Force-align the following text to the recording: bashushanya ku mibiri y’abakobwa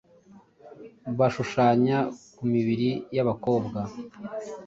bashushanya 1.17 1.97
ku 2.35 2.43
mibiri 2.51 2.89
y’abakobwa 3.15 3.79